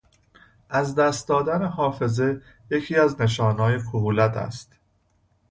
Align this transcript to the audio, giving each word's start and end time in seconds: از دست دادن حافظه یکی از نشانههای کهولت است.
از 0.69 0.95
دست 0.95 1.27
دادن 1.27 1.65
حافظه 1.65 2.41
یکی 2.71 2.95
از 2.95 3.21
نشانههای 3.21 3.79
کهولت 3.79 4.37
است. 4.37 4.79